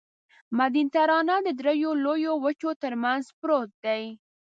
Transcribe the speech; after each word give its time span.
مدیترانه 0.57 1.35
د 1.45 1.47
دریو 1.59 1.91
لویو 2.05 2.33
وچو 2.43 2.71
ترمنځ 2.83 3.23
پروت 3.39 3.69
دی. 3.85 4.03